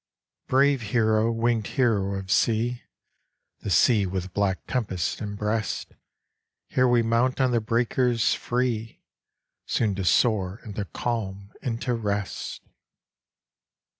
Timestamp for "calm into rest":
10.85-12.63